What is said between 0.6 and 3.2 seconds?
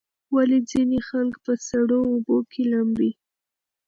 ځینې خلک په سړو اوبو کې لامبي؟